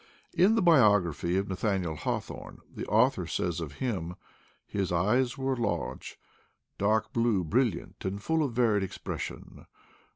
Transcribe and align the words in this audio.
In 0.33 0.55
the 0.55 0.63
biography 0.63 1.37
of 1.37 1.47
Nathaniel 1.47 1.95
Haw 1.95 2.19
thorne, 2.19 2.61
the 2.73 2.87
author 2.87 3.27
says 3.27 3.59
of 3.59 3.73
him: 3.73 4.15
"His 4.65 4.91
eyes 4.91 5.37
were 5.37 5.55
large, 5.55 6.17
dark 6.79 7.13
blue, 7.13 7.43
brilliant, 7.43 8.03
and 8.03 8.19
full 8.19 8.41
of 8.41 8.53
varied 8.53 8.81
ex 8.81 8.97
pression. 8.97 9.67